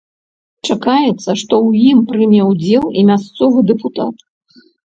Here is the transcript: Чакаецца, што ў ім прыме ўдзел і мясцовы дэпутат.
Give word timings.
Чакаецца, 0.69 1.29
што 1.41 1.53
ў 1.67 1.91
ім 1.91 1.99
прыме 2.13 2.41
ўдзел 2.51 2.83
і 3.03 3.07
мясцовы 3.13 3.59
дэпутат. 3.73 4.15